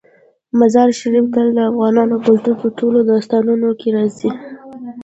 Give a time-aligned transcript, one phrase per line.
[0.59, 4.29] مزارشریف تل د افغان کلتور په ټولو داستانونو کې راځي.